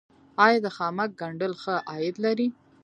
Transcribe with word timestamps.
آیا 0.45 0.59
د 0.65 0.67
خامک 0.75 1.09
ګنډل 1.19 1.53
ښه 1.61 1.75
عاید 1.91 2.15
لري؟ 2.25 2.47